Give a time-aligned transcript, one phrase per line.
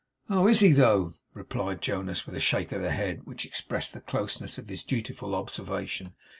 [0.31, 4.01] 'Oh, is he though?' replied Jonas, with a shake of the head which expressed the
[4.01, 6.15] closeness of his dutiful observation.